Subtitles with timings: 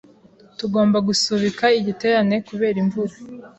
[0.57, 3.13] Tugomba gusubika igiterane kubera imvura.